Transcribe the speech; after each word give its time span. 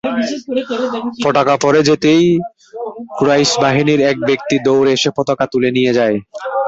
পতাকা 1.23 1.55
পড়ে 1.63 1.81
যেতেই 1.87 2.23
কুরাইশ 3.17 3.51
বাহিনীর 3.63 3.99
এক 4.09 4.17
ব্যক্তি 4.27 4.55
দৌড়ে 4.65 4.91
এসে 4.93 5.09
পতাকা 5.17 5.45
তুলে 5.51 5.69
নিয়ে 5.77 5.95
যায়। 5.97 6.17